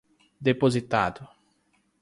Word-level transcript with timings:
depositado 0.41 1.29